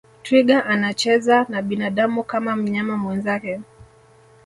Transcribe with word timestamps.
twiga 0.23 0.65
anacheza 0.65 1.45
na 1.49 1.61
binadamu 1.61 2.23
kama 2.23 2.55
mnyama 2.55 2.97
mwenzake 2.97 3.59